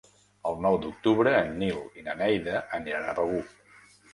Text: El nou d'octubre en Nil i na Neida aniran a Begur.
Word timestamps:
El 0.51 0.55
nou 0.65 0.77
d'octubre 0.85 1.35
en 1.41 1.53
Nil 1.65 1.77
i 2.01 2.07
na 2.09 2.15
Neida 2.23 2.65
aniran 2.79 3.09
a 3.13 3.17
Begur. 3.21 3.45